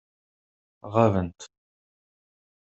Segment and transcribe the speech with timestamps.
[0.93, 1.41] Ɣabent.